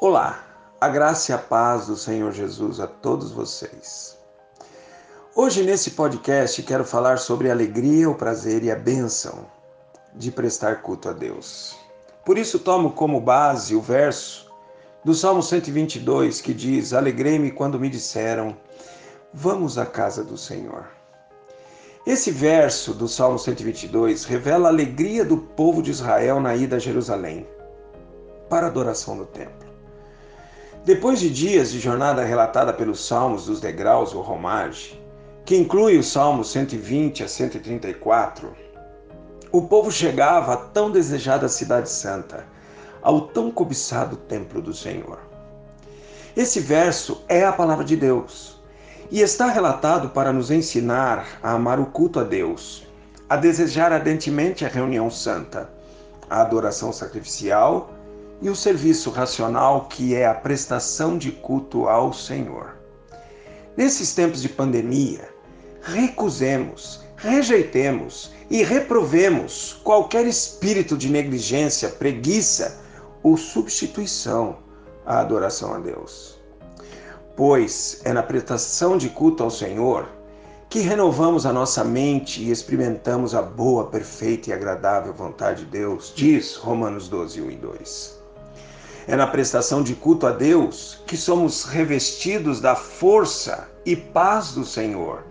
[0.00, 0.44] Olá,
[0.80, 4.16] a graça e a paz do Senhor Jesus a todos vocês.
[5.34, 9.44] Hoje, nesse podcast, quero falar sobre a alegria, o prazer e a bênção
[10.14, 11.76] de prestar culto a Deus.
[12.24, 14.48] Por isso, tomo como base o verso
[15.04, 18.56] do Salmo 122 que diz: Alegrei-me quando me disseram,
[19.34, 20.86] vamos à casa do Senhor.
[22.06, 26.78] Esse verso do Salmo 122 revela a alegria do povo de Israel na ida a
[26.78, 27.44] Jerusalém
[28.48, 29.67] para a adoração no templo.
[30.88, 34.98] Depois de dias de jornada relatada pelos Salmos dos degraus ou romage,
[35.44, 38.56] que inclui os Salmos 120 a 134,
[39.52, 42.46] o povo chegava à tão desejada Cidade Santa,
[43.02, 45.18] ao tão cobiçado Templo do Senhor.
[46.34, 48.58] Esse verso é a palavra de Deus
[49.10, 52.86] e está relatado para nos ensinar a amar o culto a Deus,
[53.28, 55.68] a desejar ardentemente a reunião santa,
[56.30, 57.90] a adoração sacrificial
[58.40, 62.76] e o serviço racional que é a prestação de culto ao Senhor.
[63.76, 65.28] Nesses tempos de pandemia,
[65.82, 72.80] recusemos, rejeitemos e reprovemos qualquer espírito de negligência, preguiça
[73.22, 74.58] ou substituição
[75.04, 76.38] à adoração a Deus.
[77.36, 80.08] Pois é na prestação de culto ao Senhor
[80.68, 86.12] que renovamos a nossa mente e experimentamos a boa, perfeita e agradável vontade de Deus,
[86.14, 88.18] diz Romanos 12, 1 e 2.
[89.08, 94.66] É na prestação de culto a Deus que somos revestidos da força e paz do
[94.66, 95.24] Senhor,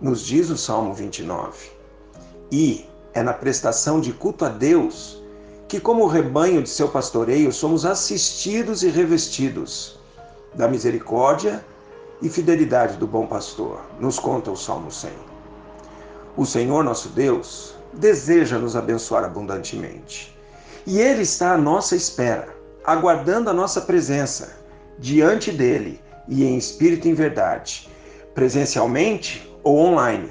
[0.00, 1.72] nos diz o Salmo 29.
[2.52, 5.20] E é na prestação de culto a Deus
[5.66, 9.98] que, como rebanho de seu pastoreio, somos assistidos e revestidos
[10.54, 11.64] da misericórdia
[12.22, 15.10] e fidelidade do bom pastor, nos conta o Salmo 100.
[16.36, 20.32] O Senhor nosso Deus deseja nos abençoar abundantemente.
[20.86, 24.56] E Ele está à nossa espera aguardando a nossa presença
[24.98, 27.88] diante dele e em espírito e em verdade,
[28.34, 30.30] presencialmente ou online,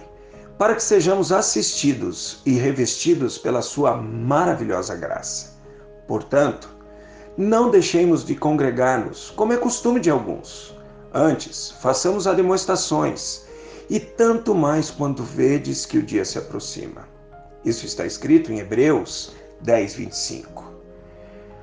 [0.58, 5.57] para que sejamos assistidos e revestidos pela sua maravilhosa graça.
[6.07, 6.69] Portanto,
[7.38, 10.75] não deixemos de congregar-nos, como é costume de alguns.
[11.13, 13.45] Antes, façamos as demonstrações,
[13.90, 17.07] e tanto mais quando vedes que o dia se aproxima.
[17.63, 19.31] Isso está escrito em Hebreus
[19.62, 20.59] 10, 25.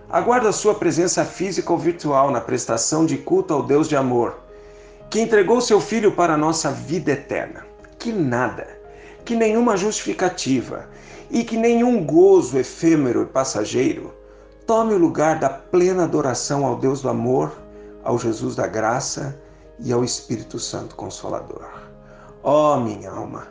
[0.08, 4.38] Aguarda sua presença física ou virtual na prestação de culto ao Deus de amor,
[5.10, 7.66] que entregou seu Filho para a nossa vida eterna.
[7.98, 8.68] Que nada,
[9.24, 10.88] que nenhuma justificativa
[11.28, 14.14] e que nenhum gozo efêmero e passageiro
[14.64, 17.52] tome o lugar da plena adoração ao Deus do amor,
[18.04, 19.36] ao Jesus da graça
[19.80, 21.68] e ao Espírito Santo Consolador.
[22.44, 23.48] Ó oh, minha alma,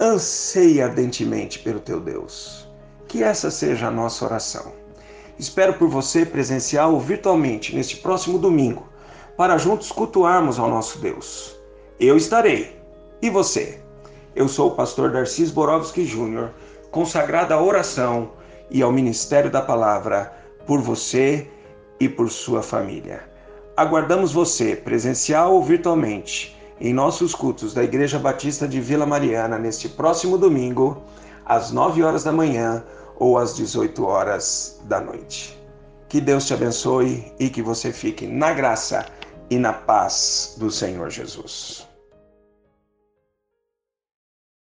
[0.00, 2.66] anseia ardentemente pelo teu Deus.
[3.06, 4.79] Que essa seja a nossa oração.
[5.40, 8.86] Espero por você presencial ou virtualmente neste próximo domingo,
[9.38, 11.56] para juntos cultuarmos ao nosso Deus.
[11.98, 12.78] Eu estarei.
[13.22, 13.80] E você?
[14.36, 16.50] Eu sou o pastor Darcis Borowski Júnior,
[16.90, 18.32] consagrado à oração
[18.70, 20.30] e ao ministério da palavra
[20.66, 21.48] por você
[21.98, 23.26] e por sua família.
[23.74, 29.88] Aguardamos você, presencial ou virtualmente, em nossos cultos da Igreja Batista de Vila Mariana neste
[29.88, 31.02] próximo domingo,
[31.46, 32.84] às 9 horas da manhã
[33.20, 35.56] ou às 18 horas da noite.
[36.08, 39.06] Que Deus te abençoe e que você fique na graça
[39.48, 41.86] e na paz do Senhor Jesus.